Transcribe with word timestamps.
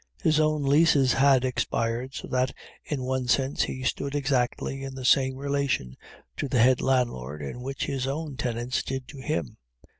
His 0.23 0.39
own 0.39 0.63
leases 0.63 1.13
had 1.13 1.45
expired, 1.45 2.15
so 2.15 2.27
that, 2.29 2.55
in 2.83 3.03
one 3.03 3.27
sense, 3.27 3.61
he 3.61 3.83
stood 3.83 4.15
exactly 4.15 4.81
in 4.83 4.95
the 4.95 5.05
same 5.05 5.35
relation 5.35 5.95
to 6.37 6.47
the 6.47 6.57
head 6.57 6.81
landlord, 6.81 7.43
in 7.43 7.61
which 7.61 7.85
his 7.85 8.07
own 8.07 8.35
tenants 8.35 8.81
did 8.81 9.07
to 9.09 9.19
him. 9.21 9.57